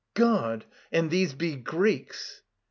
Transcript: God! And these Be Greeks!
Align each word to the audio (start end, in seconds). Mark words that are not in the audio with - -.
God! 0.15 0.65
And 0.91 1.11
these 1.11 1.35
Be 1.35 1.55
Greeks! 1.55 2.41